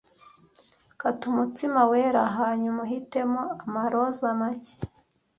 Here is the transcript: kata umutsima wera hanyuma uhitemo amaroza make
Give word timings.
kata 1.01 1.23
umutsima 1.31 1.79
wera 1.91 2.21
hanyuma 2.37 2.79
uhitemo 2.85 3.41
amaroza 3.65 4.27
make 4.39 4.73